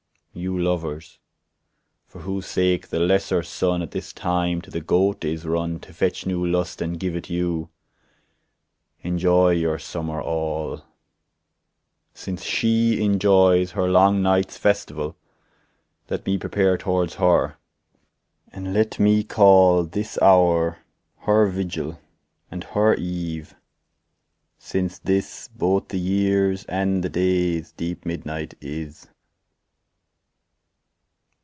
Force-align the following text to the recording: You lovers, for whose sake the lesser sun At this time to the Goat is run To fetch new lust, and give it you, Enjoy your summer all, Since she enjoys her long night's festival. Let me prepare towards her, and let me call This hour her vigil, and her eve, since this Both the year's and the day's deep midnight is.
You 0.33 0.57
lovers, 0.57 1.19
for 2.07 2.19
whose 2.21 2.45
sake 2.45 2.87
the 2.87 3.01
lesser 3.01 3.43
sun 3.43 3.81
At 3.81 3.91
this 3.91 4.13
time 4.13 4.61
to 4.61 4.71
the 4.71 4.79
Goat 4.79 5.25
is 5.25 5.45
run 5.45 5.77
To 5.81 5.91
fetch 5.91 6.25
new 6.25 6.47
lust, 6.47 6.81
and 6.81 6.97
give 6.97 7.17
it 7.17 7.29
you, 7.29 7.67
Enjoy 9.03 9.49
your 9.49 9.77
summer 9.77 10.21
all, 10.21 10.85
Since 12.13 12.45
she 12.45 13.03
enjoys 13.03 13.71
her 13.71 13.89
long 13.89 14.21
night's 14.21 14.57
festival. 14.57 15.17
Let 16.09 16.25
me 16.25 16.37
prepare 16.37 16.77
towards 16.77 17.15
her, 17.15 17.57
and 18.53 18.73
let 18.73 18.99
me 19.01 19.25
call 19.25 19.83
This 19.83 20.17
hour 20.21 20.77
her 21.23 21.47
vigil, 21.47 21.99
and 22.49 22.63
her 22.63 22.93
eve, 22.95 23.53
since 24.57 24.97
this 24.97 25.49
Both 25.49 25.89
the 25.89 25.99
year's 25.99 26.63
and 26.65 27.03
the 27.03 27.09
day's 27.09 27.73
deep 27.73 28.05
midnight 28.05 28.53
is. 28.61 29.07